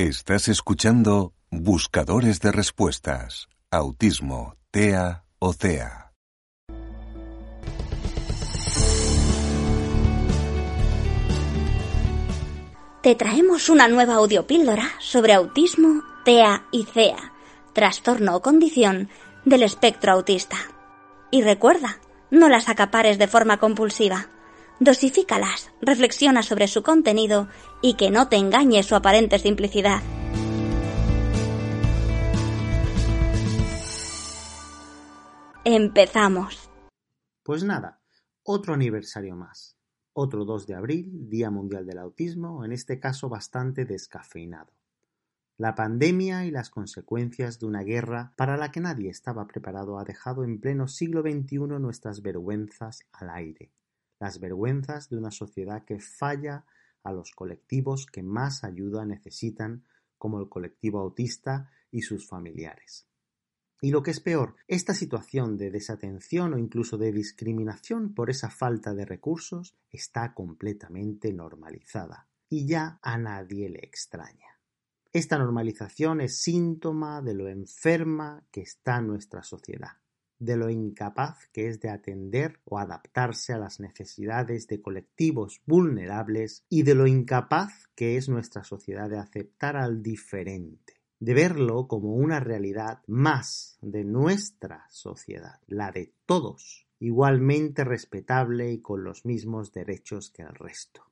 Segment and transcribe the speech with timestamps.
[0.00, 3.50] Estás escuchando Buscadores de Respuestas.
[3.70, 6.14] Autismo, TEA o CEA.
[13.02, 17.34] Te traemos una nueva audiopíldora sobre autismo, TEA y CEA,
[17.74, 19.10] trastorno o condición
[19.44, 20.56] del espectro autista.
[21.30, 21.98] Y recuerda,
[22.30, 24.28] no las acapares de forma compulsiva
[24.80, 27.48] dosifícalas, reflexiona sobre su contenido
[27.82, 30.02] y que no te engañe su aparente simplicidad.
[35.64, 36.70] Empezamos.
[37.42, 38.00] Pues nada,
[38.42, 39.76] otro aniversario más.
[40.12, 44.72] Otro 2 de abril, Día Mundial del Autismo, en este caso bastante descafeinado.
[45.56, 50.04] La pandemia y las consecuencias de una guerra para la que nadie estaba preparado ha
[50.04, 53.70] dejado en pleno siglo XXI nuestras vergüenzas al aire
[54.20, 56.66] las vergüenzas de una sociedad que falla
[57.02, 59.84] a los colectivos que más ayuda necesitan,
[60.18, 63.08] como el colectivo autista y sus familiares.
[63.80, 68.50] Y lo que es peor, esta situación de desatención o incluso de discriminación por esa
[68.50, 74.60] falta de recursos está completamente normalizada y ya a nadie le extraña.
[75.12, 79.92] Esta normalización es síntoma de lo enferma que está nuestra sociedad
[80.40, 86.64] de lo incapaz que es de atender o adaptarse a las necesidades de colectivos vulnerables
[86.68, 92.14] y de lo incapaz que es nuestra sociedad de aceptar al diferente, de verlo como
[92.14, 99.72] una realidad más de nuestra sociedad, la de todos, igualmente respetable y con los mismos
[99.72, 101.09] derechos que el resto.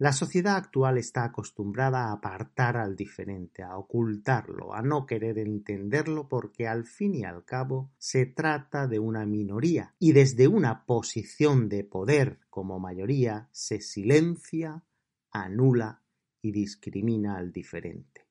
[0.00, 6.28] La sociedad actual está acostumbrada a apartar al diferente, a ocultarlo, a no querer entenderlo
[6.28, 11.68] porque al fin y al cabo se trata de una minoría y desde una posición
[11.68, 14.84] de poder como mayoría se silencia,
[15.32, 16.04] anula
[16.40, 18.28] y discrimina al diferente.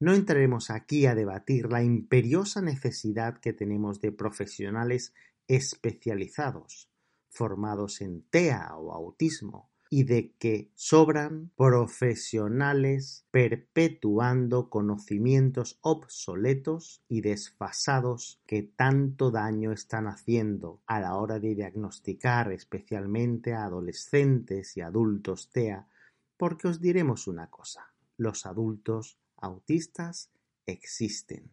[0.00, 5.14] No entraremos aquí a debatir la imperiosa necesidad que tenemos de profesionales
[5.48, 6.90] especializados,
[7.30, 18.40] formados en TEA o autismo, y de que sobran profesionales perpetuando conocimientos obsoletos y desfasados
[18.46, 25.50] que tanto daño están haciendo a la hora de diagnosticar especialmente a adolescentes y adultos
[25.50, 25.88] TEA,
[26.36, 30.30] porque os diremos una cosa, los adultos autistas
[30.66, 31.50] existen.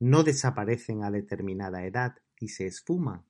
[0.00, 3.24] No desaparecen a determinada edad y se esfuman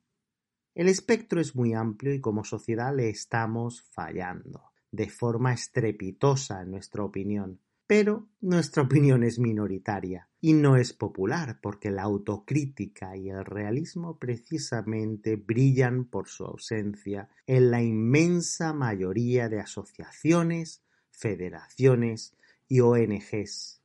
[0.78, 6.70] el espectro es muy amplio y como sociedad le estamos fallando, de forma estrepitosa en
[6.70, 7.58] nuestra opinión.
[7.88, 14.20] Pero nuestra opinión es minoritaria y no es popular porque la autocrítica y el realismo
[14.20, 22.36] precisamente brillan por su ausencia en la inmensa mayoría de asociaciones, federaciones
[22.68, 23.77] y ONGs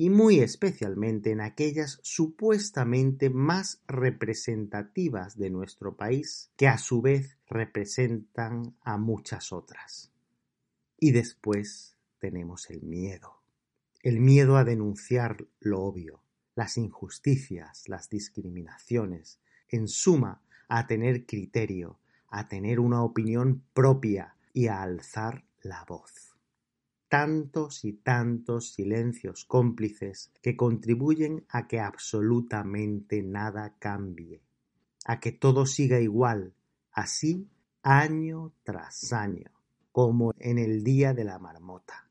[0.00, 7.36] y muy especialmente en aquellas supuestamente más representativas de nuestro país, que a su vez
[7.48, 10.12] representan a muchas otras.
[11.00, 13.42] Y después tenemos el miedo,
[14.04, 16.22] el miedo a denunciar lo obvio,
[16.54, 21.98] las injusticias, las discriminaciones, en suma, a tener criterio,
[22.28, 26.27] a tener una opinión propia y a alzar la voz
[27.08, 34.42] tantos y tantos silencios cómplices que contribuyen a que absolutamente nada cambie,
[35.04, 36.54] a que todo siga igual,
[36.92, 37.48] así
[37.82, 39.50] año tras año,
[39.92, 42.08] como en el día de la marmota.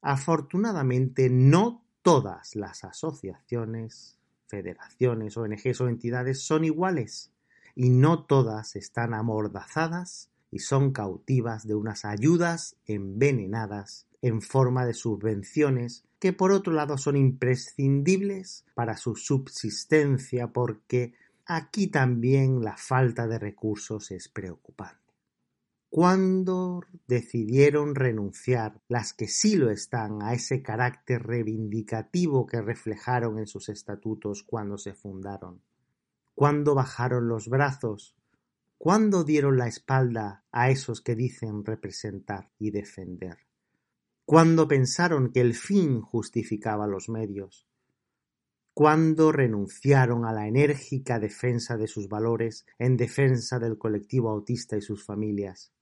[0.00, 7.32] Afortunadamente no todas las asociaciones, federaciones, ONGs o entidades son iguales
[7.74, 14.94] y no todas están amordazadas y son cautivas de unas ayudas envenenadas en forma de
[14.94, 21.12] subvenciones que por otro lado son imprescindibles para su subsistencia porque
[21.44, 25.12] aquí también la falta de recursos es preocupante.
[25.90, 33.48] ¿Cuándo decidieron renunciar las que sí lo están a ese carácter reivindicativo que reflejaron en
[33.48, 35.60] sus estatutos cuando se fundaron?
[36.36, 38.14] ¿Cuándo bajaron los brazos
[38.84, 43.38] ¿Cuándo dieron la espalda a esos que dicen representar y defender?
[44.26, 47.68] cuando pensaron que el fin justificaba los medios,
[48.72, 54.80] cuando renunciaron a la enérgica defensa de sus valores en defensa del colectivo autista y
[54.80, 55.72] sus familias,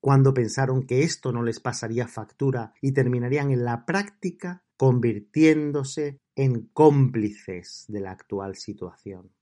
[0.00, 6.68] cuando pensaron que esto no les pasaría factura y terminarían en la práctica convirtiéndose en
[6.68, 9.32] cómplices de la actual situación.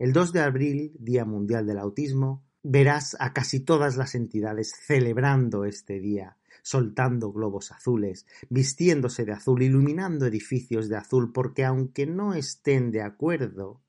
[0.00, 5.66] El 2 de abril, Día Mundial del Autismo, verás a casi todas las entidades celebrando
[5.66, 12.32] este día, soltando globos azules, vistiéndose de azul, iluminando edificios de azul, porque aunque no
[12.32, 13.82] estén de acuerdo,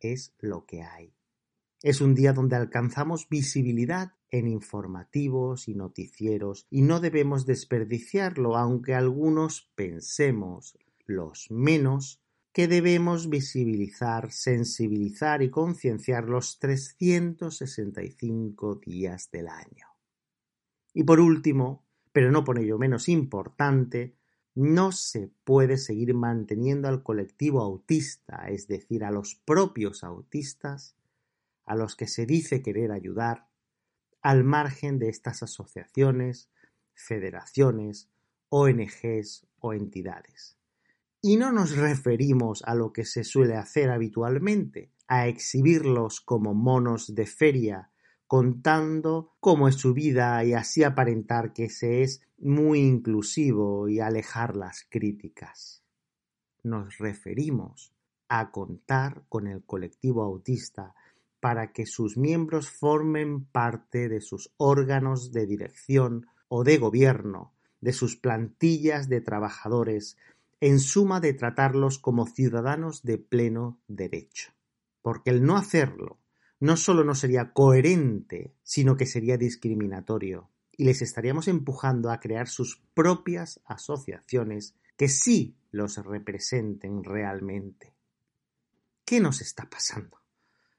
[0.00, 1.14] es lo que hay.
[1.80, 8.94] Es un día donde alcanzamos visibilidad en informativos y noticieros y no debemos desperdiciarlo, aunque
[8.94, 10.76] algunos pensemos,
[11.06, 12.20] los menos,
[12.54, 19.88] que debemos visibilizar, sensibilizar y concienciar los 365 días del año.
[20.92, 24.14] Y por último, pero no por ello menos importante,
[24.54, 30.94] no se puede seguir manteniendo al colectivo autista, es decir, a los propios autistas,
[31.64, 33.48] a los que se dice querer ayudar,
[34.22, 36.50] al margen de estas asociaciones,
[36.92, 38.08] federaciones,
[38.48, 40.56] ONGs o entidades.
[41.26, 47.14] Y no nos referimos a lo que se suele hacer habitualmente, a exhibirlos como monos
[47.14, 47.90] de feria,
[48.26, 54.54] contando cómo es su vida y así aparentar que se es muy inclusivo y alejar
[54.54, 55.82] las críticas.
[56.62, 57.94] Nos referimos
[58.28, 60.94] a contar con el colectivo autista
[61.40, 67.94] para que sus miembros formen parte de sus órganos de dirección o de gobierno, de
[67.94, 70.18] sus plantillas de trabajadores,
[70.64, 74.54] en suma de tratarlos como ciudadanos de pleno derecho.
[75.02, 76.20] Porque el no hacerlo
[76.58, 82.48] no solo no sería coherente, sino que sería discriminatorio, y les estaríamos empujando a crear
[82.48, 87.94] sus propias asociaciones que sí los representen realmente.
[89.04, 90.22] ¿Qué nos está pasando?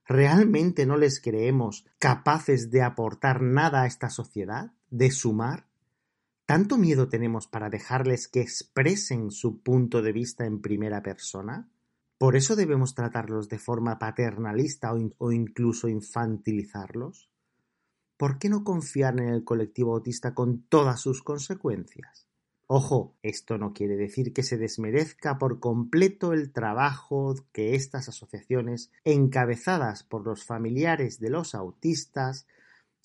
[0.08, 4.72] ¿Realmente no les creemos capaces de aportar nada a esta sociedad?
[4.90, 5.68] ¿De sumar?
[6.46, 11.72] ¿Tanto miedo tenemos para dejarles que expresen su punto de vista en primera persona?
[12.20, 17.32] ¿Por eso debemos tratarlos de forma paternalista o, incluso infantilizarlos?
[18.16, 22.28] ¿Por qué no confiar en el colectivo autista con todas sus consecuencias?
[22.68, 28.92] Ojo, esto no quiere decir que se desmerezca por completo el trabajo que estas asociaciones,
[29.04, 32.46] encabezadas por los familiares de los autistas,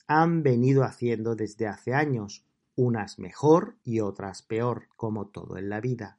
[0.06, 2.44] han venido haciendo desde hace años
[2.80, 6.18] unas mejor y otras peor, como todo en la vida.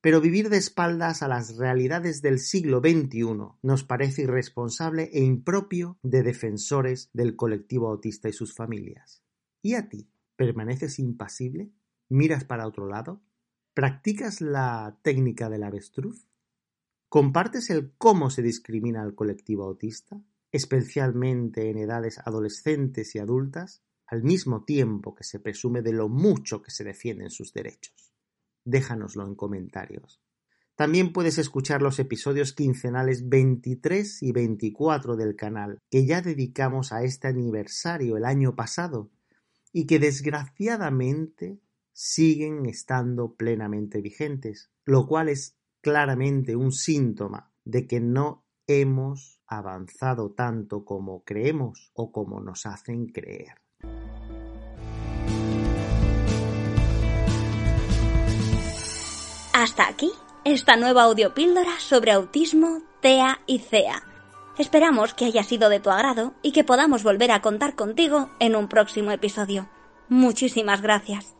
[0.00, 5.98] Pero vivir de espaldas a las realidades del siglo XXI nos parece irresponsable e impropio
[6.02, 9.22] de defensores del colectivo autista y sus familias.
[9.60, 10.08] ¿Y a ti?
[10.36, 11.70] ¿Permaneces impasible?
[12.08, 13.20] ¿Miras para otro lado?
[13.74, 16.26] ¿Practicas la técnica del avestruz?
[17.10, 20.18] ¿Compartes el cómo se discrimina al colectivo autista,
[20.50, 23.82] especialmente en edades adolescentes y adultas?
[24.10, 28.12] Al mismo tiempo que se presume de lo mucho que se defienden sus derechos.
[28.64, 30.20] Déjanoslo en comentarios.
[30.74, 37.04] También puedes escuchar los episodios quincenales 23 y 24 del canal, que ya dedicamos a
[37.04, 39.10] este aniversario el año pasado
[39.72, 41.60] y que desgraciadamente
[41.92, 50.32] siguen estando plenamente vigentes, lo cual es claramente un síntoma de que no hemos avanzado
[50.32, 53.54] tanto como creemos o como nos hacen creer.
[59.52, 60.10] Hasta aquí
[60.44, 64.02] esta nueva audiopíldora sobre autismo, TEA y CEA.
[64.58, 68.56] Esperamos que haya sido de tu agrado y que podamos volver a contar contigo en
[68.56, 69.68] un próximo episodio.
[70.08, 71.39] Muchísimas gracias.